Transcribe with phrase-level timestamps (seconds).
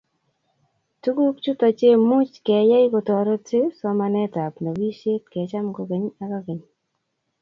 [1.01, 6.61] tuguk chuto chemuch keyay kotoreti somanetab nobishet kecham kogeny ak kogeny